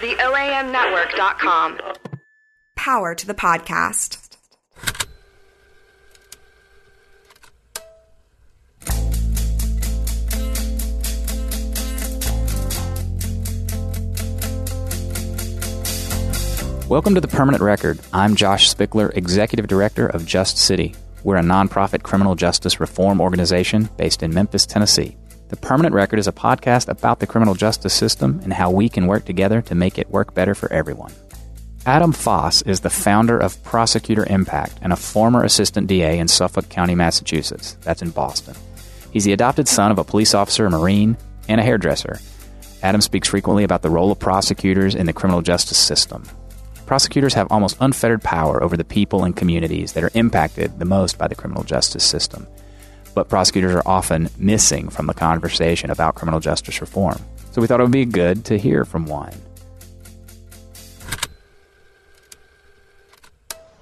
[0.00, 1.80] The OAMnetwork.com.
[2.76, 4.28] Power to the podcast.
[16.88, 17.98] Welcome to the Permanent Record.
[18.12, 20.94] I'm Josh Spickler, Executive Director of Just City.
[21.24, 25.16] We're a nonprofit criminal justice reform organization based in Memphis, Tennessee.
[25.48, 29.06] The Permanent Record is a podcast about the criminal justice system and how we can
[29.06, 31.12] work together to make it work better for everyone.
[31.86, 36.68] Adam Foss is the founder of Prosecutor Impact and a former assistant DA in Suffolk
[36.68, 37.76] County, Massachusetts.
[37.80, 38.54] That's in Boston.
[39.12, 41.16] He's the adopted son of a police officer, a Marine,
[41.48, 42.20] and a hairdresser.
[42.82, 46.24] Adam speaks frequently about the role of prosecutors in the criminal justice system
[46.88, 51.18] prosecutors have almost unfettered power over the people and communities that are impacted the most
[51.18, 52.46] by the criminal justice system.
[53.18, 57.18] But prosecutors are often missing from the conversation about criminal justice reform.
[57.50, 59.34] So we thought it would be good to hear from one.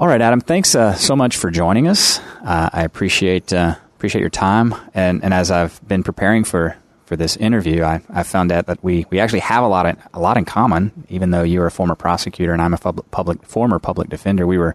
[0.01, 0.41] All right, Adam.
[0.41, 2.19] Thanks uh, so much for joining us.
[2.43, 4.75] Uh, I appreciate uh, appreciate your time.
[4.95, 6.75] And, and as I've been preparing for
[7.05, 9.99] for this interview, I, I found out that we, we actually have a lot of,
[10.15, 11.05] a lot in common.
[11.11, 14.57] Even though you're a former prosecutor and I'm a public, public former public defender, we
[14.57, 14.75] were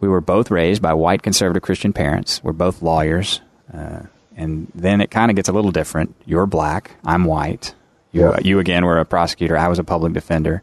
[0.00, 2.42] we were both raised by white conservative Christian parents.
[2.42, 3.42] We're both lawyers,
[3.72, 4.02] uh,
[4.36, 6.14] and then it kind of gets a little different.
[6.26, 7.74] You're black, I'm white.
[8.12, 8.38] You, yeah.
[8.42, 9.56] you again were a prosecutor.
[9.56, 10.62] I was a public defender.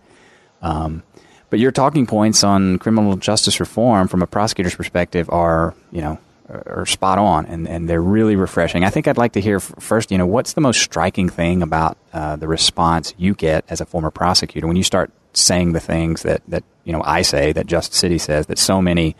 [0.62, 1.04] Um,
[1.50, 6.18] but your talking points on criminal justice reform from a prosecutor's perspective are, you know,
[6.50, 8.84] are spot on and, and they're really refreshing.
[8.84, 11.98] I think I'd like to hear first, you know, what's the most striking thing about
[12.14, 16.24] uh, the response you get as a former prosecutor when you start saying the things
[16.24, 19.16] that, that, you know, I say, that Just City says, that so many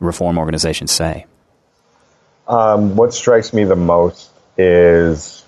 [0.00, 1.26] reform organizations say?
[2.48, 5.44] Um, what strikes me the most is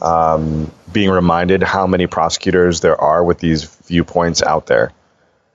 [0.00, 4.92] um, being reminded how many prosecutors there are with these viewpoints out there.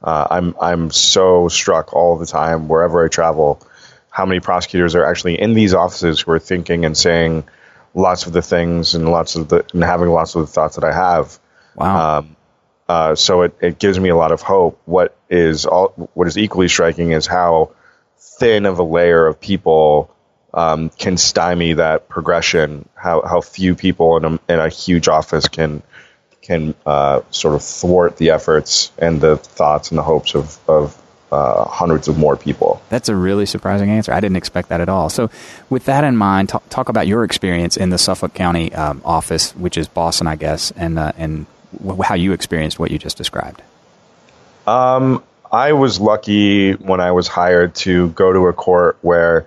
[0.01, 3.61] Uh, I'm I'm so struck all the time wherever I travel
[4.09, 7.43] how many prosecutors are actually in these offices who are thinking and saying
[7.93, 10.83] lots of the things and lots of the and having lots of the thoughts that
[10.83, 11.37] I have.
[11.75, 12.19] Wow.
[12.19, 12.35] Um,
[12.87, 14.81] uh, so it, it gives me a lot of hope.
[14.85, 17.71] What is all what is equally striking is how
[18.17, 20.13] thin of a layer of people
[20.53, 22.87] um, can stymie that progression.
[22.95, 25.83] How how few people in a, in a huge office can
[26.41, 30.99] can uh, sort of thwart the efforts and the thoughts and the hopes of, of
[31.31, 32.81] uh, hundreds of more people.
[32.89, 34.11] That's a really surprising answer.
[34.11, 35.09] I didn't expect that at all.
[35.09, 35.29] So,
[35.69, 39.55] with that in mind, talk, talk about your experience in the Suffolk County um, office,
[39.55, 41.45] which is Boston, I guess, and uh, and
[41.77, 43.61] w- how you experienced what you just described.
[44.65, 49.45] Um, I was lucky when I was hired to go to a court where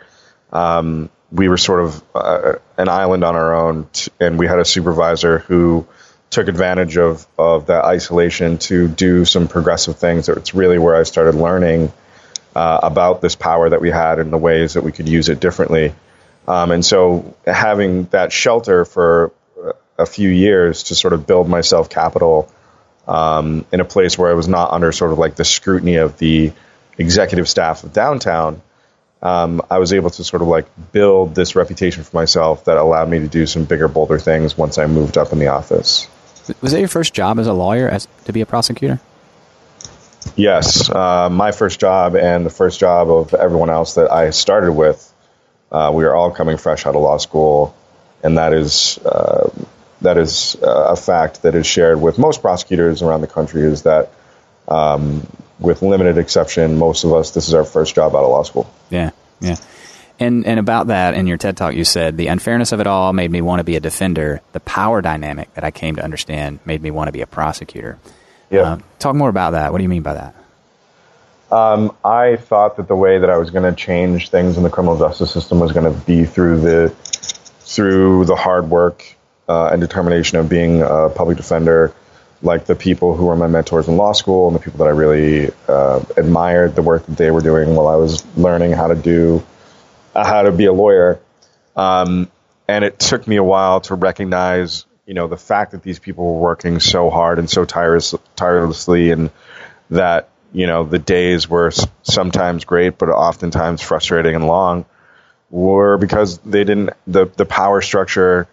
[0.52, 4.58] um, we were sort of uh, an island on our own, t- and we had
[4.58, 5.86] a supervisor who
[6.30, 10.28] took advantage of of that isolation to do some progressive things.
[10.28, 11.92] It's really where I started learning
[12.54, 15.40] uh, about this power that we had and the ways that we could use it
[15.40, 15.94] differently.
[16.46, 19.32] Um, and so, having that shelter for
[19.98, 22.50] a few years to sort of build myself capital
[23.06, 26.18] um, in a place where I was not under sort of like the scrutiny of
[26.18, 26.52] the
[26.98, 28.60] executive staff of downtown.
[29.22, 33.08] Um, I was able to sort of like build this reputation for myself that allowed
[33.08, 36.08] me to do some bigger, bolder things once I moved up in the office.
[36.60, 39.00] Was that your first job as a lawyer, as to be a prosecutor?
[40.34, 44.72] Yes, uh, my first job and the first job of everyone else that I started
[44.72, 45.08] with.
[45.70, 47.74] Uh, we are all coming fresh out of law school,
[48.22, 49.50] and that is uh,
[50.02, 53.62] that is uh, a fact that is shared with most prosecutors around the country.
[53.62, 54.10] Is that,
[54.68, 55.26] um,
[55.62, 58.72] with limited exception, most of us this is our first job out of law school.
[58.90, 59.56] Yeah, yeah.
[60.20, 63.12] And and about that in your TED talk, you said the unfairness of it all
[63.12, 64.40] made me want to be a defender.
[64.52, 67.98] The power dynamic that I came to understand made me want to be a prosecutor.
[68.50, 68.60] Yeah.
[68.60, 69.72] Uh, talk more about that.
[69.72, 70.34] What do you mean by that?
[71.50, 74.70] Um, I thought that the way that I was going to change things in the
[74.70, 79.04] criminal justice system was going to be through the through the hard work
[79.48, 81.92] uh, and determination of being a public defender,
[82.42, 84.90] like the people who were my mentors in law school and the people that I
[84.90, 88.96] really uh, admired the work that they were doing while I was learning how to
[88.96, 89.44] do
[90.14, 91.20] uh, how to be a lawyer.
[91.76, 92.30] Um,
[92.68, 96.34] and it took me a while to recognize, you know, the fact that these people
[96.34, 99.30] were working so hard and so tireless, tirelessly, and
[99.90, 101.70] that you know the days were
[102.02, 104.84] sometimes great, but oftentimes frustrating and long,
[105.50, 108.48] were because they didn't the the power structure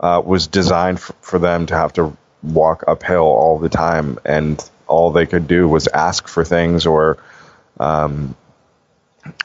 [0.00, 4.62] uh, was designed for, for them to have to walk uphill all the time, and
[4.86, 7.18] all they could do was ask for things or
[7.78, 8.36] um,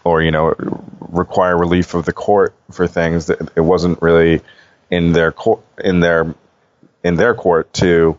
[0.04, 0.54] or you know
[1.00, 4.42] require relief of the court for things that it wasn't really
[4.90, 6.34] in their court in their
[7.04, 8.18] in their court to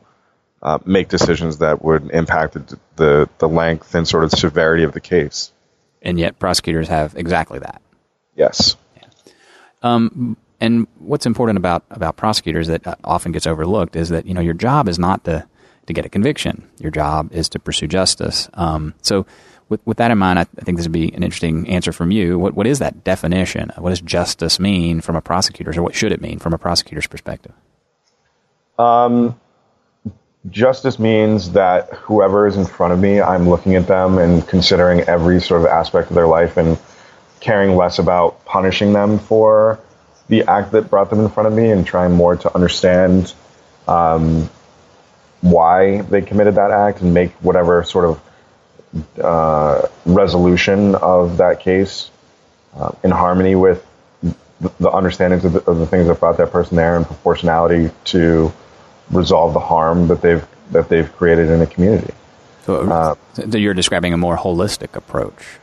[0.63, 4.93] uh, make decisions that would impact the, the the length and sort of severity of
[4.93, 5.53] the case.
[6.01, 7.83] And yet, prosecutors have exactly that.
[8.37, 8.77] Yes.
[9.83, 14.35] Um, and what's important about about prosecutors that uh, often gets overlooked is that you
[14.35, 15.47] know your job is not to
[15.87, 16.69] to get a conviction.
[16.79, 18.49] Your job is to pursue justice.
[18.55, 19.27] Um, so,
[19.69, 22.11] with with that in mind, I, I, think this would be an interesting answer from
[22.11, 22.39] you.
[22.39, 23.71] What what is that definition?
[23.77, 27.07] What does justice mean from a prosecutor's, or what should it mean from a prosecutor's
[27.07, 27.53] perspective?
[28.79, 29.39] Um,
[30.51, 35.01] justice means that whoever is in front of me, I'm looking at them and considering
[35.01, 36.79] every sort of aspect of their life and
[37.41, 39.81] caring less about punishing them for
[40.29, 43.35] the act that brought them in front of me and trying more to understand
[43.87, 44.49] um,
[45.41, 52.11] why they committed that act and make whatever sort of uh, resolution of that case
[52.75, 53.85] uh, in harmony with
[54.23, 54.35] the,
[54.81, 58.53] the understandings of the, of the, things that brought that person there and proportionality to
[59.11, 62.13] resolve the harm that they've that they've created in a community.
[62.67, 65.59] So, uh, so you're describing a more holistic approach.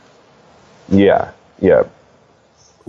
[0.88, 1.30] Yeah,
[1.60, 1.84] yeah,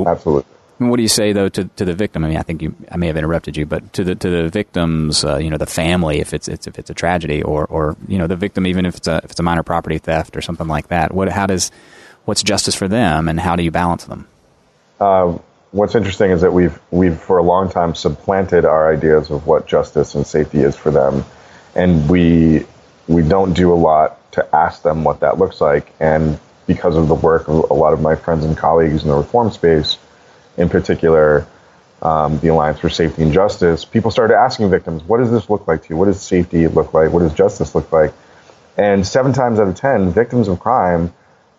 [0.04, 0.57] absolutely.
[0.80, 2.24] What do you say though to, to the victim?
[2.24, 4.50] I mean, I think you, I may have interrupted you, but to the to the
[4.50, 7.96] victims, uh, you know, the family, if it's, it's if it's a tragedy, or or
[8.08, 10.42] you know, the victim, even if it's a if it's a minor property theft or
[10.42, 11.14] something like that.
[11.14, 11.72] What how does
[12.26, 14.28] what's justice for them, and how do you balance them?
[15.00, 15.40] Uh,
[15.72, 19.66] what's interesting is that we've we've for a long time supplanted our ideas of what
[19.68, 21.26] justice and safety is for them,
[21.74, 22.68] and we
[23.08, 25.92] we don't do a lot to ask them what that looks like.
[26.00, 29.16] And because of the work of a lot of my friends and colleagues in the
[29.16, 29.98] reform space
[30.58, 31.48] in particular,
[32.02, 35.68] um, the Alliance for Safety and Justice, people started asking victims, what does this look
[35.68, 35.98] like to you?
[35.98, 37.12] What does safety look like?
[37.12, 38.14] What does justice look like?
[38.78, 41.14] And seven times out of ten, victims of crime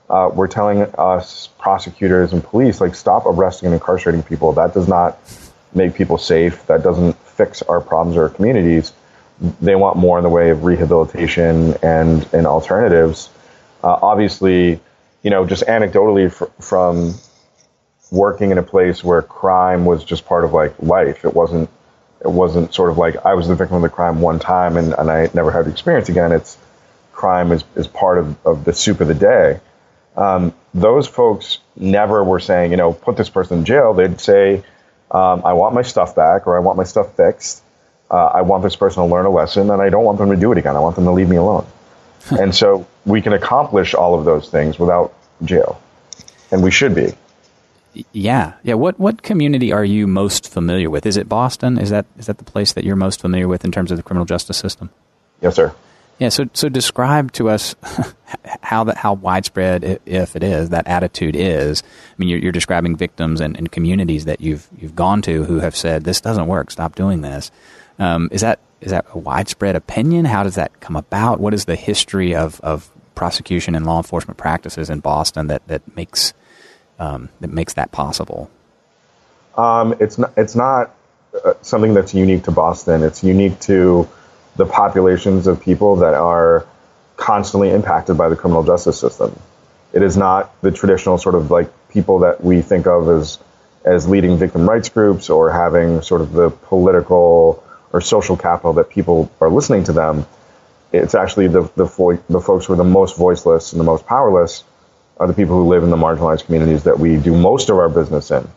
[0.08, 4.52] uh, were telling us, prosecutors and police, like, stop arresting and incarcerating people.
[4.52, 5.18] That does not
[5.74, 6.66] make people safe.
[6.66, 8.92] That doesn't fix our problems or our communities.
[9.60, 13.30] They want more in the way of rehabilitation and, and alternatives.
[13.82, 14.80] Uh, obviously,
[15.22, 17.14] you know, just anecdotally fr- from
[18.10, 21.24] working in a place where crime was just part of like life.
[21.24, 21.68] It wasn't
[22.20, 24.94] it wasn't sort of like I was the victim of the crime one time and,
[24.94, 26.32] and I never had the experience again.
[26.32, 26.58] It's
[27.12, 29.60] crime is, is part of, of the soup of the day.
[30.16, 33.94] Um, those folks never were saying, you know, put this person in jail.
[33.94, 34.64] They'd say,
[35.10, 37.62] um, I want my stuff back or I want my stuff fixed.
[38.10, 40.36] Uh, I want this person to learn a lesson and I don't want them to
[40.36, 40.76] do it again.
[40.76, 41.66] I want them to leave me alone.
[42.30, 45.14] and so we can accomplish all of those things without
[45.44, 45.80] jail.
[46.50, 47.14] And we should be.
[48.12, 48.74] Yeah, yeah.
[48.74, 51.06] What what community are you most familiar with?
[51.06, 51.78] Is it Boston?
[51.78, 54.02] Is that is that the place that you're most familiar with in terms of the
[54.02, 54.90] criminal justice system?
[55.40, 55.74] Yes, sir.
[56.18, 56.30] Yeah.
[56.30, 57.74] So so describe to us
[58.62, 61.82] how that how widespread, if it is, that attitude is.
[61.82, 65.60] I mean, you're, you're describing victims and, and, communities that you've you've gone to who
[65.60, 66.70] have said this doesn't work.
[66.70, 67.50] Stop doing this.
[67.98, 70.24] Um, is that is that a widespread opinion?
[70.24, 71.40] How does that come about?
[71.40, 75.96] What is the history of of prosecution and law enforcement practices in Boston that that
[75.96, 76.34] makes
[76.98, 78.50] um, that makes that possible?
[79.56, 80.32] Um, it's not.
[80.36, 80.94] It's not
[81.44, 83.02] uh, something that's unique to Boston.
[83.02, 84.08] It's unique to
[84.56, 86.66] the populations of people that are
[87.16, 89.38] constantly impacted by the criminal justice system.
[89.92, 93.38] It is not the traditional sort of like people that we think of as
[93.84, 98.90] as leading victim rights groups or having sort of the political or social capital that
[98.90, 100.26] people are listening to them.
[100.92, 104.06] It's actually the the, fo- the folks who are the most voiceless and the most
[104.06, 104.64] powerless
[105.18, 107.88] are the people who live in the marginalized communities that we do most of our
[107.88, 108.48] business in.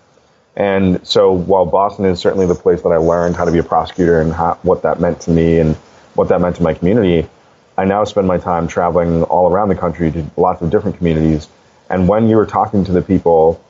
[0.55, 3.63] And so while Boston is certainly the place that I learned how to be a
[3.63, 5.75] prosecutor and how, what that meant to me and
[6.13, 7.27] what that meant to my community,
[7.77, 11.47] I now spend my time traveling all around the country to lots of different communities.
[11.89, 13.63] And when you're talking to the people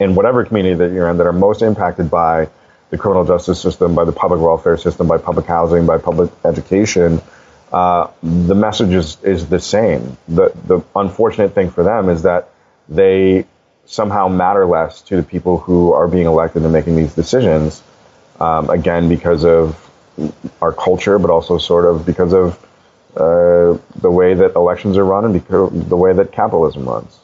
[0.00, 2.48] in whatever community that you're in that are most impacted by
[2.90, 7.20] the criminal justice system, by the public welfare system, by public housing, by public education,
[7.72, 10.16] uh, the message is, is the same.
[10.28, 12.50] The, the unfortunate thing for them is that
[12.88, 13.46] they
[13.86, 17.82] somehow matter less to the people who are being elected and making these decisions.
[18.38, 19.82] Um, again, because of
[20.60, 22.58] our culture, but also sort of because of
[23.16, 27.18] uh, the way that elections are run and because the way that capitalism runs.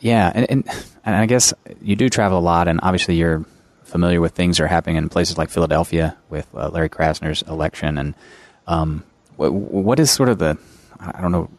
[0.00, 0.68] Yeah, and, and,
[1.04, 3.44] and I guess you do travel a lot, and obviously you're
[3.84, 7.98] familiar with things that are happening in places like Philadelphia with uh, Larry Krasner's election,
[7.98, 8.14] and
[8.66, 9.02] um,
[9.36, 10.58] what is sort of the
[11.00, 11.50] I don't know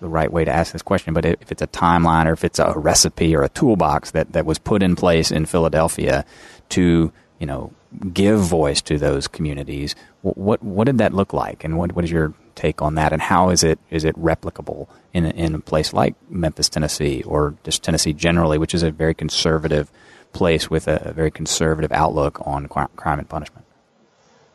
[0.00, 2.58] the right way to ask this question, but if it's a timeline or if it's
[2.58, 6.24] a recipe or a toolbox that, that was put in place in Philadelphia
[6.70, 7.72] to you know
[8.12, 12.10] give voice to those communities, what what did that look like, and what what is
[12.10, 15.92] your take on that, and how is it is it replicable in in a place
[15.92, 19.90] like Memphis, Tennessee, or just Tennessee generally, which is a very conservative
[20.32, 23.64] place with a, a very conservative outlook on crime and punishment?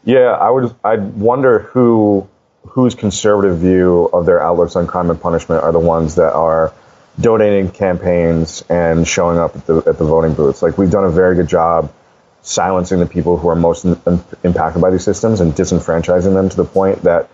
[0.04, 0.76] Yeah, I would.
[0.84, 2.28] I'd wonder who
[2.70, 6.74] whose conservative view of their outlooks on crime and punishment are the ones that are
[7.20, 10.62] donating campaigns and showing up at the at the voting booths.
[10.62, 11.92] Like we've done a very good job
[12.42, 16.50] silencing the people who are most in, in, impacted by these systems and disenfranchising them
[16.50, 17.30] to the point that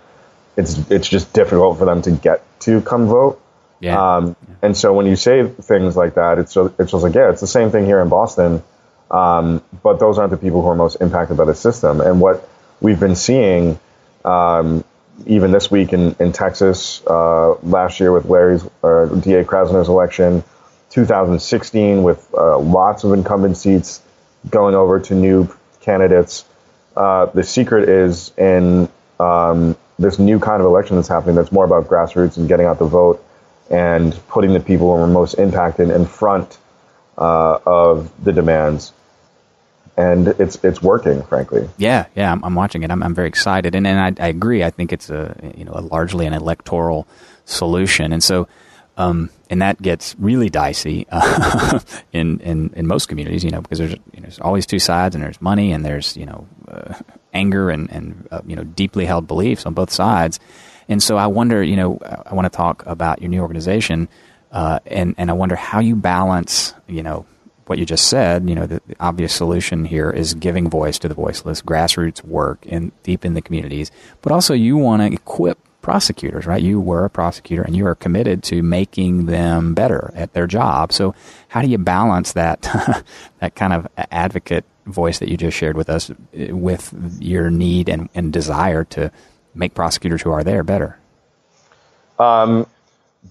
[0.58, 3.42] it's it's just difficult for them to get to come vote.
[3.80, 4.18] Yeah.
[4.18, 7.30] Um, and so when you say things like that, it's just, it's just like yeah,
[7.30, 8.64] it's the same thing here in Boston.
[9.12, 12.02] Um, but those aren't the people who are most impacted by the system.
[12.02, 12.50] And what
[12.82, 13.80] we've been seeing,
[14.24, 14.84] um,
[15.26, 20.44] even this week in, in Texas, uh, last year with Larry's uh, DA Krasner's election,
[20.92, 24.02] 2016 with uh, lots of incumbent seats
[24.50, 25.50] going over to new
[25.82, 26.46] candidates.
[26.96, 31.66] Uh, the secret is in um, this new kind of election that's happening that's more
[31.66, 33.24] about grassroots and getting out the vote
[33.70, 36.58] and putting the people who are most impacted in front
[37.18, 38.94] uh, of the demands.
[39.98, 41.70] And it's it's working, frankly.
[41.78, 42.92] Yeah, yeah, I'm, I'm watching it.
[42.92, 44.64] I'm, I'm very excited, and, and I, I agree.
[44.64, 47.08] I think it's a you know a largely an electoral
[47.46, 48.48] solution, and so
[48.98, 51.80] um, and that gets really dicey uh,
[52.14, 55.16] in, in in most communities, you know, because there's you know, there's always two sides,
[55.16, 56.94] and there's money, and there's you know uh,
[57.34, 60.40] anger and and uh, you know deeply held beliefs on both sides,
[60.88, 64.08] and so I wonder, you know, I want to talk about your new organization,
[64.52, 67.26] uh, and and I wonder how you balance, you know,
[67.66, 68.48] what you just said.
[68.48, 72.66] You know, the, the obvious solution here is giving voice to the voiceless, grassroots work
[72.66, 73.92] in deep in the communities,
[74.22, 76.64] but also you want to equip prosecutors, right?
[76.64, 80.92] You were a prosecutor and you are committed to making them better at their job.
[80.92, 81.14] So
[81.48, 82.62] how do you balance that
[83.40, 88.10] that kind of advocate voice that you just shared with us with your need and,
[88.16, 89.12] and desire to
[89.54, 90.98] make prosecutors who are there better?
[92.18, 92.66] Um,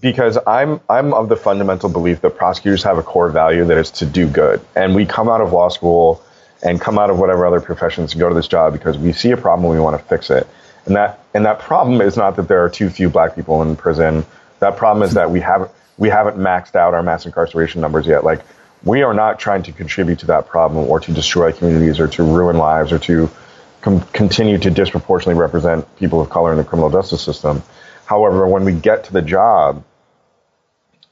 [0.01, 3.91] because I'm I'm of the fundamental belief that prosecutors have a core value that is
[3.91, 6.21] to do good, and we come out of law school
[6.63, 9.31] and come out of whatever other professions to go to this job because we see
[9.31, 10.47] a problem and we want to fix it.
[10.85, 13.75] And that and that problem is not that there are too few black people in
[13.75, 14.25] prison.
[14.59, 18.23] That problem is that we haven't we haven't maxed out our mass incarceration numbers yet.
[18.23, 18.41] Like
[18.83, 22.23] we are not trying to contribute to that problem or to destroy communities or to
[22.23, 23.29] ruin lives or to
[23.81, 27.63] com- continue to disproportionately represent people of color in the criminal justice system.
[28.05, 29.83] However, when we get to the job,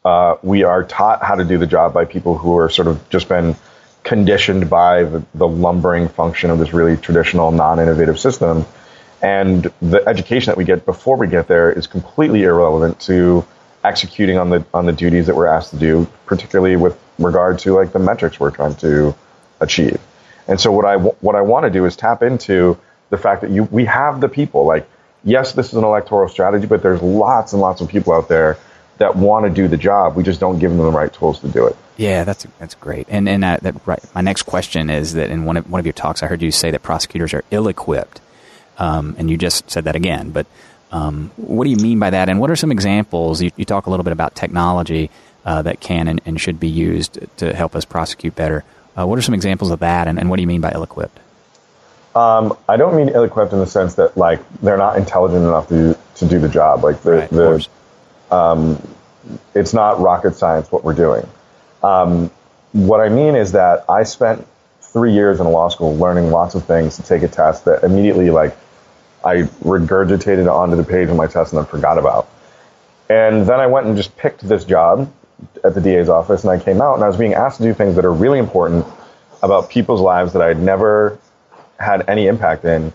[0.06, 3.10] uh, we are taught how to do the job by people who are sort of
[3.10, 3.56] just been
[4.04, 8.66] conditioned by the, the lumbering function of this really traditional, non-innovative system.
[9.22, 13.46] And the education that we get before we get there is completely irrelevant to
[13.84, 17.74] executing on the on the duties that we're asked to do, particularly with regard to
[17.74, 19.16] like the metrics we're trying to
[19.60, 20.00] achieve.
[20.48, 22.78] And so what I what I want to do is tap into
[23.10, 24.66] the fact that you we have the people.
[24.66, 24.90] Like,
[25.24, 28.58] yes, this is an electoral strategy, but there's lots and lots of people out there
[28.98, 30.16] that want to do the job.
[30.16, 31.76] We just don't give them the right tools to do it.
[31.98, 33.08] Yeah, that's that's great.
[33.10, 34.04] And and uh, that right.
[34.16, 36.52] My next question is that in one of one of your talks, I heard you
[36.52, 38.22] say that prosecutors are ill-equipped,
[38.78, 40.32] um, and you just said that again.
[40.32, 40.48] But
[40.92, 42.30] um, what do you mean by that?
[42.30, 43.42] And what are some examples?
[43.42, 45.10] You, you talk a little bit about technology
[45.46, 48.64] uh, that can and, and, should be used to help us prosecute better.
[48.96, 51.20] Uh, what are some examples of that, and, and what do you mean by ill-equipped?
[52.16, 55.98] Um, I don't mean ill-equipped in the sense that like they're not intelligent enough to
[56.16, 56.84] to do the job.
[56.84, 57.68] Like the, right, the
[58.30, 58.96] um,
[59.56, 61.28] it's not rocket science what we're doing.
[61.82, 62.30] Um,
[62.72, 64.46] what I mean is that I spent
[64.82, 68.30] three years in law school learning lots of things to take a test that immediately
[68.30, 68.56] like
[69.26, 72.30] I regurgitated onto the page of my test and then forgot about.
[73.10, 75.12] And then I went and just picked this job
[75.64, 77.74] at the DA's office and I came out and I was being asked to do
[77.74, 78.86] things that are really important
[79.42, 81.20] about people's lives that I had never
[81.84, 82.94] had any impact in.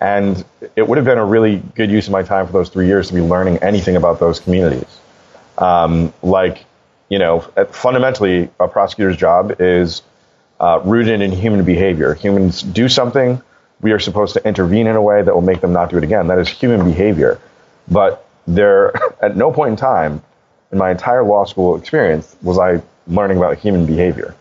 [0.00, 0.44] And
[0.76, 3.08] it would have been a really good use of my time for those three years
[3.08, 4.98] to be learning anything about those communities.
[5.58, 6.64] Um, like,
[7.10, 10.00] you know, fundamentally, a prosecutor's job is
[10.58, 12.14] uh, rooted in human behavior.
[12.14, 13.42] Humans do something,
[13.80, 16.04] we are supposed to intervene in a way that will make them not do it
[16.04, 16.26] again.
[16.28, 17.40] That is human behavior.
[17.88, 18.92] But there,
[19.22, 20.22] at no point in time
[20.72, 24.34] in my entire law school experience was I learning about human behavior.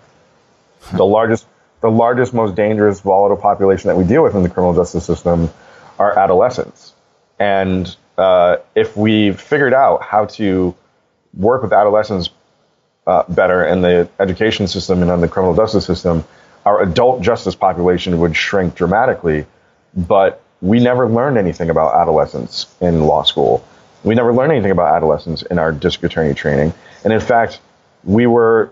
[0.94, 1.46] The largest
[1.82, 5.50] the largest, most dangerous, volatile population that we deal with in the criminal justice system
[5.98, 6.94] are adolescents.
[7.40, 10.76] And uh, if we figured out how to
[11.34, 12.30] work with adolescents
[13.08, 16.26] uh, better in the education system and in the criminal justice system,
[16.66, 19.46] our adult justice population would shrink dramatically.
[19.96, 23.66] But we never learned anything about adolescents in law school.
[24.04, 26.74] We never learned anything about adolescents in our district attorney training.
[27.04, 27.62] And in fact,
[28.04, 28.72] we were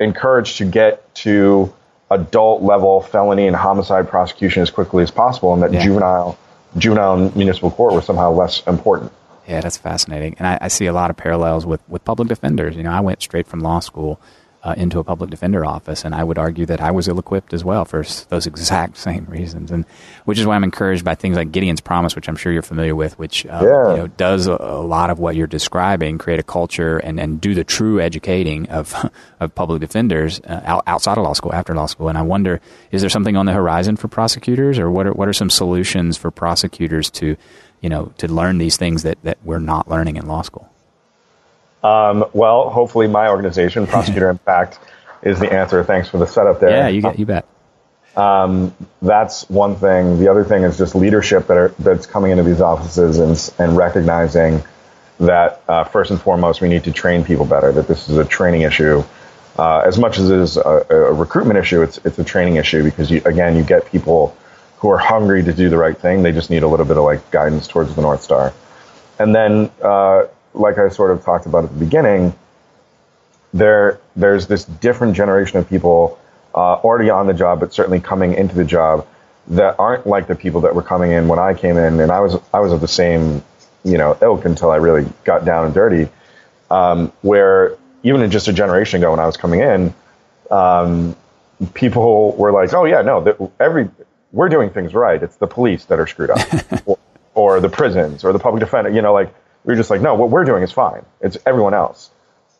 [0.00, 1.72] encouraged to get to
[2.10, 5.82] adult level felony and homicide prosecution as quickly as possible, and that yeah.
[5.82, 6.38] juvenile
[6.78, 9.12] juvenile municipal court was somehow less important.
[9.48, 12.76] Yeah, that's fascinating, and I, I, see a lot of parallels with with public defenders.
[12.76, 14.20] You know, I went straight from law school
[14.66, 16.04] uh, into a public defender office.
[16.04, 18.96] And I would argue that I was ill equipped as well for s- those exact
[19.08, 19.70] same reasons.
[19.70, 19.84] And
[20.24, 22.96] which is why I'm encouraged by things like Gideon's Promise, which I'm sure you're familiar
[22.96, 23.90] with, which uh, Yeah.
[23.92, 27.40] you know, does a, a lot of what you're describing, create a culture and, and
[27.40, 28.92] do the true educating of,
[29.40, 32.08] of public defenders uh, out, outside of law school, after law school.
[32.08, 35.28] And I wonder, is there something on the horizon for prosecutors or what are, what
[35.28, 37.36] are some solutions for prosecutors to,
[37.80, 40.68] you know, to learn these things that, that we're not learning in law school?
[41.82, 44.78] Um, well, hopefully, my organization, Prosecutor Impact,
[45.22, 45.82] is the answer.
[45.84, 46.70] Thanks for the setup there.
[46.70, 47.46] Yeah, you get, you bet.
[49.02, 50.18] that's one thing.
[50.18, 53.76] The other thing is just leadership that are, that's coming into these offices and, and
[53.76, 54.62] recognizing
[55.20, 57.72] that uh, first and foremost we need to train people better.
[57.72, 59.02] That this is a training issue,
[59.58, 61.82] uh, as much as it is a, a recruitment issue.
[61.82, 64.36] It's it's a training issue because you, again you get people
[64.78, 66.22] who are hungry to do the right thing.
[66.22, 68.52] They just need a little bit of like guidance towards the north star.
[69.18, 70.26] And then, uh,
[70.56, 72.34] like I sort of talked about at the beginning,
[73.52, 76.18] there there's this different generation of people
[76.54, 79.06] uh, already on the job, but certainly coming into the job
[79.48, 82.20] that aren't like the people that were coming in when I came in, and I
[82.20, 83.42] was I was of the same
[83.84, 86.08] you know ilk until I really got down and dirty.
[86.70, 89.94] Um, where even in just a generation ago, when I was coming in,
[90.50, 91.14] um,
[91.74, 93.88] people were like, "Oh yeah, no, that every
[94.32, 95.22] we're doing things right.
[95.22, 96.40] It's the police that are screwed up,
[96.86, 96.98] or,
[97.34, 99.32] or the prisons, or the public defender." You know, like
[99.66, 101.04] we were just like, "No, what we're doing is fine.
[101.20, 102.10] It's everyone else."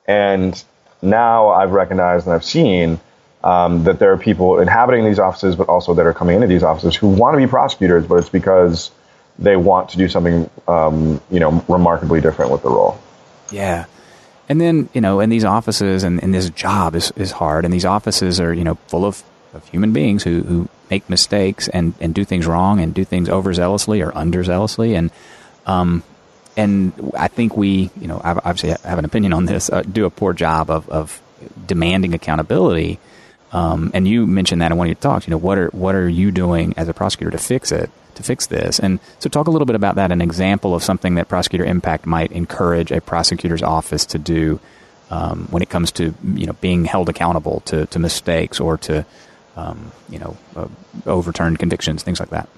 [0.07, 0.63] And
[1.01, 3.01] now I've recognized and I've seen
[3.43, 6.63] um, that there are people inhabiting these offices, but also that are coming into these
[6.63, 8.91] offices who want to be prosecutors, but it's because
[9.39, 12.99] they want to do something, um, you know, remarkably different with the role.
[13.53, 13.85] Yeah.
[14.49, 17.73] And then, you know, in these offices and, and this job is, is hard and
[17.73, 19.23] these offices are, you know, full of,
[19.55, 23.29] of human beings who, who make mistakes and, and do things wrong and do things
[23.29, 24.97] overzealously or underzealously.
[24.97, 25.11] And,
[25.67, 26.03] um,
[26.57, 30.07] and I think we, you know, I obviously have an opinion on this, uh, do
[30.07, 31.21] a poor job of, of
[31.67, 32.99] demanding accountability.
[33.53, 35.27] Um, and you mentioned that in one of your talks.
[35.27, 38.23] You know, what are what are you doing as a prosecutor to fix it, to
[38.23, 38.81] fix this?
[38.81, 40.11] And so, talk a little bit about that.
[40.11, 44.59] An example of something that Prosecutor Impact might encourage a prosecutor's office to do
[45.11, 49.07] um, when it comes to you know being held accountable to, to mistakes or to
[49.57, 50.69] um, you know uh,
[51.07, 52.49] overturned convictions, things like that.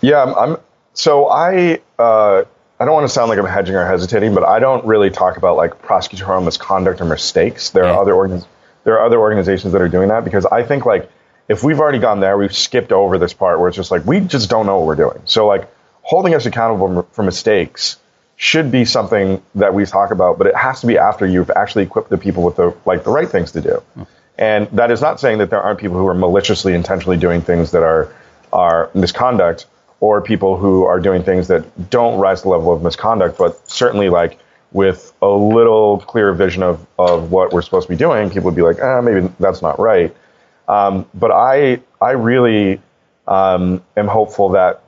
[0.00, 0.34] Yeah, I'm.
[0.34, 0.56] I'm
[0.94, 1.80] so I.
[1.98, 2.44] Uh,
[2.80, 5.36] I don't want to sound like I'm hedging or hesitating, but I don't really talk
[5.36, 7.70] about like prosecutorial misconduct or mistakes.
[7.70, 7.94] There Yeah.
[7.94, 8.46] are other organs.
[8.84, 11.10] There are other organizations that are doing that because I think like
[11.48, 14.20] if we've already gone there, we've skipped over this part where it's just like we
[14.20, 15.20] just don't know what we're doing.
[15.24, 15.68] So like
[16.02, 17.96] holding us accountable for mistakes
[18.36, 21.82] should be something that we talk about, but it has to be after you've actually
[21.82, 23.82] equipped the people with the like the right things to do.
[23.94, 24.02] Hmm.
[24.38, 27.72] And that is not saying that there aren't people who are maliciously, intentionally doing things
[27.72, 28.14] that are
[28.52, 29.66] are misconduct,
[30.00, 33.68] or people who are doing things that don't rise to the level of misconduct, but
[33.68, 34.38] certainly like
[34.72, 38.54] with a little clearer vision of, of what we're supposed to be doing, people would
[38.54, 40.14] be like, ah, maybe that's not right.
[40.68, 42.80] Um, but I I really
[43.26, 44.82] um, am hopeful that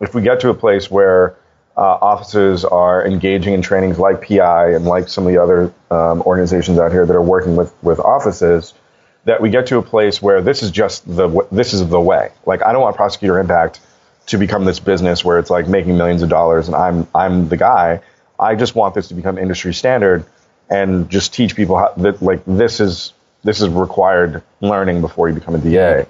[0.00, 1.36] if we get to a place where
[1.76, 6.22] uh, offices are engaging in trainings like PI and like some of the other um,
[6.22, 8.72] organizations out here that are working with with offices,
[9.24, 12.32] that we get to a place where this is just the this is the way.
[12.46, 13.80] Like I don't want prosecutor impact
[14.26, 17.56] to become this business where it's like making millions of dollars and I'm I'm the
[17.56, 18.00] guy.
[18.38, 20.24] I just want this to become industry standard
[20.68, 23.12] and just teach people how that like this is
[23.44, 26.06] this is required learning before you become a DA.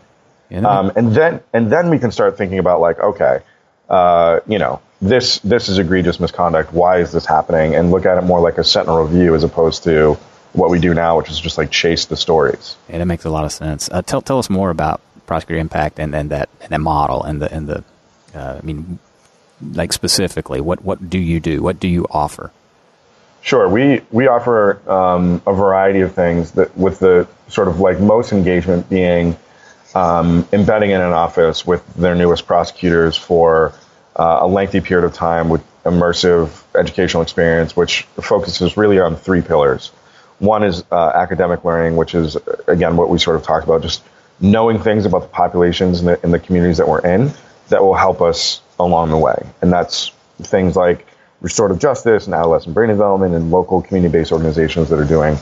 [0.51, 0.69] You know?
[0.69, 3.41] Um, and then and then we can start thinking about like, okay,
[3.89, 6.73] uh, you know, this this is egregious misconduct.
[6.73, 7.75] Why is this happening?
[7.75, 10.15] And look at it more like a sentinel review as opposed to
[10.53, 12.77] what we do now, which is just like chase the stories.
[12.89, 13.91] And it makes a lot of sense.
[13.93, 17.43] Uh, tell tell us more about prosecutor impact and, and that and that model and
[17.43, 17.85] the and the
[18.37, 18.99] uh, I mean,
[19.73, 21.63] like specifically, what what do you do?
[21.63, 22.53] What do you offer?
[23.41, 28.01] Sure, we we offer um, a variety of things that with the sort of like
[28.01, 29.37] most engagement being
[29.95, 33.73] um, embedding in an office with their newest prosecutors for
[34.17, 39.41] uh, a lengthy period of time with immersive educational experience, which focuses really on three
[39.41, 39.89] pillars.
[40.39, 44.03] One is uh, academic learning, which is again what we sort of talked about, just
[44.39, 47.33] knowing things about the populations in the, in the communities that we're in
[47.69, 51.07] that will help us along the way, and that's things like
[51.41, 55.37] restorative justice and adolescent brain development and local community-based organizations that are doing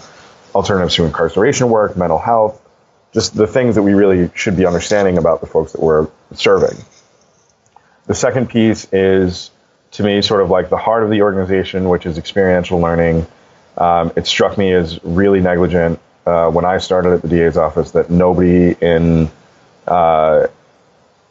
[0.55, 2.61] alternatives to incarceration work, mental health,
[3.13, 6.77] just the things that we really should be understanding about the folks that we're serving.
[8.07, 9.51] The second piece is,
[9.93, 13.27] to me, sort of like the heart of the organization, which is experiential learning.
[13.79, 17.93] Um, it struck me as really negligent uh, when I started at the DA's office
[17.93, 19.31] that nobody in
[19.87, 20.49] uh,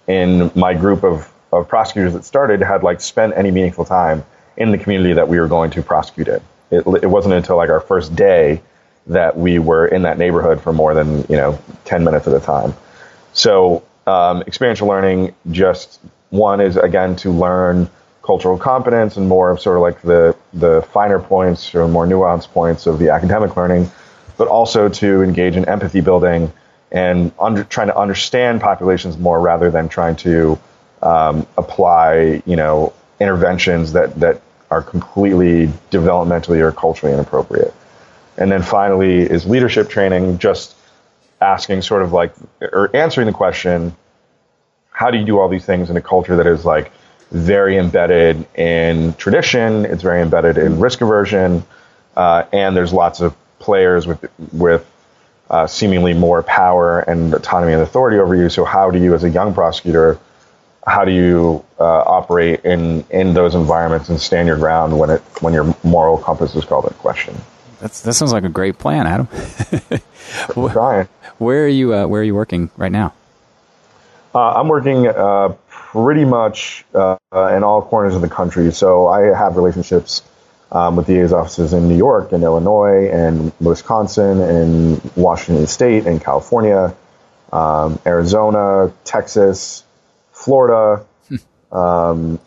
[0.07, 4.23] in my group of, of prosecutors that started had like spent any meaningful time
[4.57, 6.41] in the community that we were going to prosecute in.
[6.71, 8.61] It, it wasn't until like our first day
[9.07, 12.39] that we were in that neighborhood for more than you know 10 minutes at a
[12.39, 12.73] time.
[13.33, 17.89] So um, experiential learning just one is again to learn
[18.23, 22.49] cultural competence and more of sort of like the the finer points or more nuanced
[22.49, 23.91] points of the academic learning,
[24.37, 26.51] but also to engage in empathy building
[26.93, 30.57] and under, trying to understand populations more rather than trying to
[31.01, 37.73] um, apply you know interventions that that are completely developmentally or culturally inappropriate.
[38.37, 40.75] And then finally is leadership training, just
[41.39, 43.95] asking sort of like, or answering the question,
[44.89, 46.91] how do you do all these things in a culture that is like
[47.31, 51.63] very embedded in tradition, it's very embedded in risk aversion,
[52.15, 54.89] uh, and there's lots of players with, with
[55.53, 58.49] uh, seemingly more power and autonomy and authority over you.
[58.49, 60.19] So how do you, as a young prosecutor,
[60.87, 65.21] how do you uh, operate in, in those environments and stand your ground when it
[65.41, 67.35] when your moral compass is called into question?
[67.79, 69.27] That's, that sounds like a great plan, Adam.
[70.71, 71.07] trying.
[71.37, 71.93] Where are you?
[71.93, 73.13] Uh, where are you working right now?
[74.33, 78.71] Uh, I'm working uh, pretty much uh, in all corners of the country.
[78.71, 80.23] So I have relationships
[80.73, 86.19] um, with DA's offices in New York and Illinois and Wisconsin and Washington State and
[86.21, 86.93] California,
[87.53, 89.83] um, Arizona, Texas,
[90.31, 91.05] Florida.
[91.71, 92.39] um,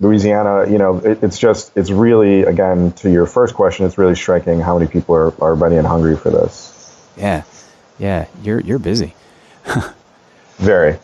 [0.00, 4.14] Louisiana, you know, it, it's just, it's really, again, to your first question, it's really
[4.14, 6.96] striking how many people are, are ready and hungry for this.
[7.18, 7.42] Yeah.
[7.98, 8.26] Yeah.
[8.42, 9.14] You're, you're busy.
[10.56, 10.98] Very.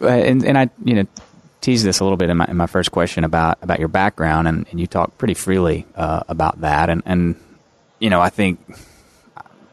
[0.00, 1.06] Uh, and, and I, you know,
[1.66, 4.46] teased this a little bit in my, in my first question about, about your background
[4.46, 6.88] and, and you talk pretty freely, uh, about that.
[6.88, 7.34] And, and,
[7.98, 8.60] you know, I think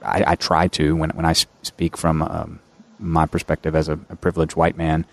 [0.01, 2.59] I, I try to, when, when I speak from, um,
[2.97, 5.05] my perspective as a, a privileged white man,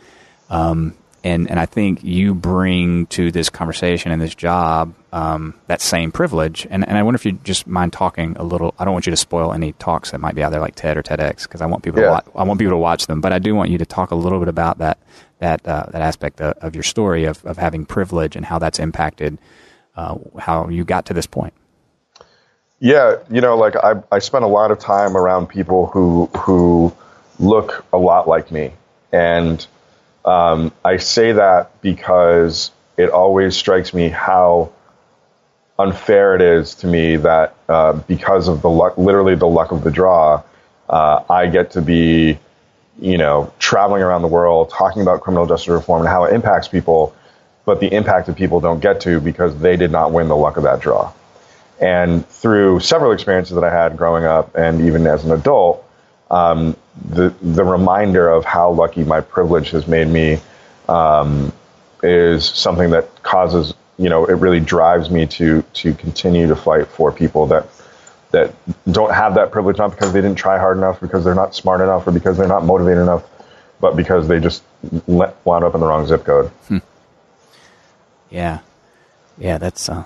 [0.48, 5.80] um, and and I think you bring to this conversation and this job um, that
[5.80, 6.66] same privilege.
[6.70, 8.74] And and I wonder if you just mind talking a little.
[8.78, 10.96] I don't want you to spoil any talks that might be out there like TED
[10.96, 12.06] or TEDx because I want people yeah.
[12.06, 13.20] to watch, I want people to watch them.
[13.20, 14.98] But I do want you to talk a little bit about that
[15.40, 18.78] that uh, that aspect of, of, your story of of having privilege and how that's
[18.78, 19.38] impacted
[19.96, 21.52] uh, how you got to this point.
[22.78, 26.94] Yeah, you know, like I I spent a lot of time around people who who
[27.38, 28.72] look a lot like me
[29.12, 29.66] and
[30.24, 34.72] um, I say that because it always strikes me how
[35.78, 39.82] unfair it is to me that uh, because of the luck, literally the luck of
[39.82, 40.42] the draw,
[40.88, 42.38] uh, I get to be,
[43.00, 46.68] you know, traveling around the world talking about criminal justice reform and how it impacts
[46.68, 47.14] people,
[47.64, 50.58] but the impact of people don't get to because they did not win the luck
[50.58, 51.12] of that draw.
[51.80, 55.86] And through several experiences that I had growing up and even as an adult,
[56.30, 56.76] um,
[57.10, 60.38] the the reminder of how lucky my privilege has made me
[60.88, 61.52] um,
[62.02, 66.86] is something that causes you know it really drives me to to continue to fight
[66.86, 67.66] for people that
[68.30, 68.54] that
[68.90, 71.80] don't have that privilege not because they didn't try hard enough because they're not smart
[71.80, 73.24] enough or because they're not motivated enough
[73.80, 74.62] but because they just
[75.06, 76.48] wound up in the wrong zip code.
[76.68, 76.78] Hmm.
[78.28, 78.60] yeah.
[79.38, 80.04] Yeah that's uh,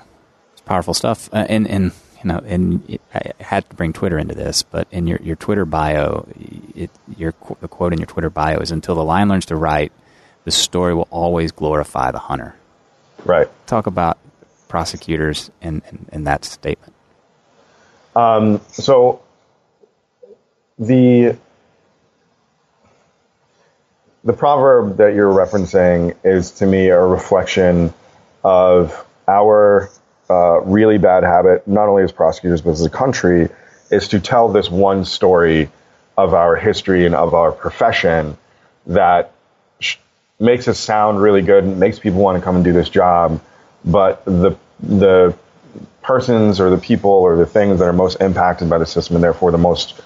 [0.64, 1.28] powerful stuff.
[1.32, 1.92] Uh, and and
[2.24, 5.64] you know, and I had to bring Twitter into this, but in your, your Twitter
[5.64, 6.26] bio,
[6.74, 9.92] it, your the quote in your Twitter bio is "Until the lion learns to write,
[10.44, 12.56] the story will always glorify the hunter."
[13.24, 13.48] Right.
[13.66, 14.18] Talk about
[14.68, 16.94] prosecutors in, in, in that statement.
[18.16, 19.22] Um, so
[20.78, 21.36] the
[24.24, 27.92] the proverb that you're referencing is to me a reflection
[28.42, 29.90] of our
[30.64, 33.48] really bad habit, not only as prosecutors, but as a country,
[33.90, 35.70] is to tell this one story
[36.16, 38.36] of our history and of our profession
[38.86, 39.32] that
[39.80, 39.96] sh-
[40.38, 43.40] makes us sound really good and makes people want to come and do this job.
[43.84, 45.36] But the, the
[46.02, 49.24] persons or the people or the things that are most impacted by the system and
[49.24, 50.00] therefore the most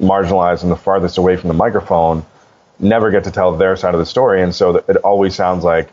[0.00, 2.24] marginalized and the farthest away from the microphone
[2.78, 4.42] never get to tell their side of the story.
[4.42, 5.90] And so it always sounds like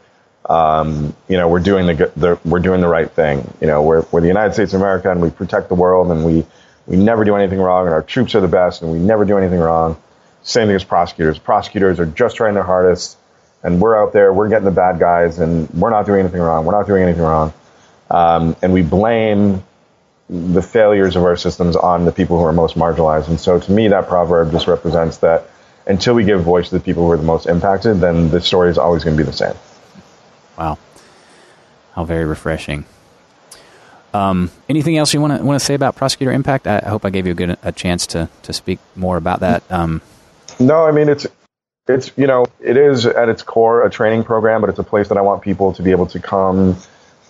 [0.49, 3.51] um, you know, we're doing the, the, we're doing the right thing.
[3.61, 6.23] You know, we're, we're the United States of America and we protect the world and
[6.23, 6.45] we,
[6.85, 9.37] we never do anything wrong and our troops are the best and we never do
[9.37, 9.99] anything wrong.
[10.43, 11.39] Same thing as prosecutors.
[11.39, 13.17] Prosecutors are just trying their hardest
[13.63, 16.65] and we're out there, we're getting the bad guys and we're not doing anything wrong.
[16.65, 17.51] We're not doing anything wrong.
[18.11, 19.63] Um, and we blame
[20.29, 23.27] the failures of our systems on the people who are most marginalized.
[23.27, 25.49] And so to me, that proverb just represents that
[25.87, 28.69] until we give voice to the people who are the most impacted, then the story
[28.69, 29.55] is always going to be the same.
[30.57, 30.77] Wow,
[31.93, 32.85] how very refreshing.
[34.13, 36.67] Um, anything else you want to want to say about prosecutor impact?
[36.67, 39.41] I, I, hope I gave you a good a chance to to speak more about
[39.41, 39.63] that.
[39.69, 40.01] Um,
[40.59, 41.27] no, I mean it's
[41.87, 45.09] it's you know it is at its core a training program, but it's a place
[45.09, 46.77] that I want people to be able to come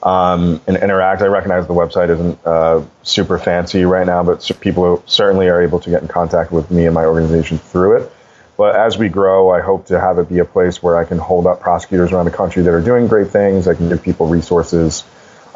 [0.04, 1.22] um, and interact.
[1.22, 5.80] I recognize the website isn't uh, super fancy right now, but people certainly are able
[5.80, 8.12] to get in contact with me and my organization through it.
[8.58, 11.18] But as we grow, I hope to have it be a place where I can
[11.18, 13.68] hold up prosecutors around the country that are doing great things.
[13.68, 15.04] I can give people resources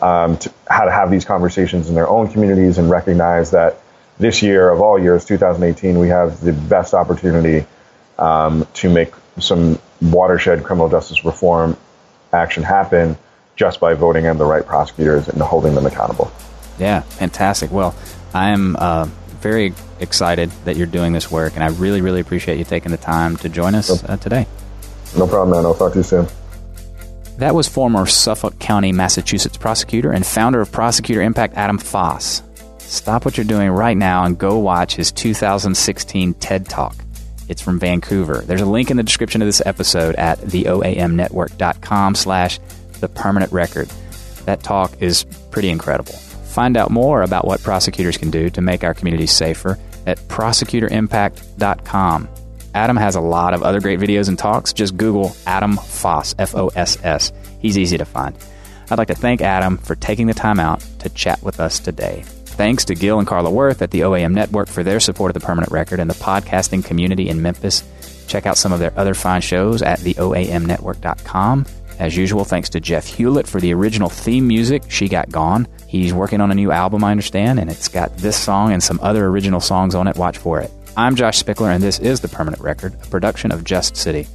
[0.02, 3.82] um, to how to have these conversations in their own communities and recognize that
[4.18, 7.66] this year of all years, 2018, we have the best opportunity
[8.18, 11.78] um, to make some watershed criminal justice reform
[12.34, 13.18] action happen
[13.56, 16.32] just by voting in the right prosecutors and holding them accountable.
[16.78, 17.72] Yeah, fantastic.
[17.72, 17.96] Well,
[18.34, 19.10] I am uh,
[19.42, 22.98] very excited that you're doing this work, and I really, really appreciate you taking the
[22.98, 24.48] time to join us uh, today.
[25.18, 25.66] No problem, man.
[25.66, 26.28] I'll talk to you soon.
[27.38, 32.44] That was former Suffolk County, Massachusetts prosecutor and founder of Prosecutor Impact, Adam Foss.
[32.80, 36.96] Stop what you're doing right now and go watch his 2016 TED Talk.
[37.48, 38.44] It's from Vancouver.
[38.46, 42.60] There's a link in the description of this episode at theoamnetwork.com slash
[43.00, 43.90] the permanent record.
[44.46, 46.16] That talk is pretty incredible.
[46.50, 52.28] Find out more about what prosecutors can do to make our communities safer at prosecutorimpact.com.
[52.74, 54.74] Adam has a lot of other great videos and talks.
[54.74, 57.32] Just Google Adam Foss, F O S S.
[57.60, 58.36] He's easy to find.
[58.90, 62.24] I'd like to thank Adam for taking the time out to chat with us today.
[62.26, 65.46] Thanks to Gil and Carla Worth at the OAM Network for their support of the
[65.46, 67.84] permanent record and the podcasting community in Memphis.
[68.28, 71.66] Check out some of their other fine shows at theoamnetwork.com.
[72.00, 75.68] As usual, thanks to Jeff Hewlett for the original theme music, She Got Gone.
[75.90, 79.00] He's working on a new album, I understand, and it's got this song and some
[79.02, 80.18] other original songs on it.
[80.18, 80.70] Watch for it.
[80.96, 84.28] I'm Josh Spickler, and this is The Permanent Record, a production of Just City.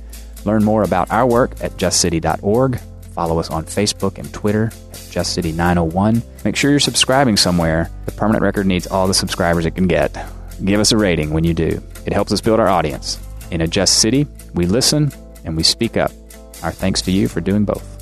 [0.44, 2.80] Learn more about our work at justcity.org.
[3.12, 6.24] Follow us on Facebook and Twitter at JustCity901.
[6.44, 7.88] Make sure you're subscribing somewhere.
[8.06, 10.12] The Permanent Record needs all the subscribers it can get.
[10.64, 11.80] Give us a rating when you do.
[12.04, 13.20] It helps us build our audience.
[13.52, 15.12] In a Just City, we listen
[15.44, 16.10] and we speak up.
[16.64, 17.93] Our thanks to you for doing both.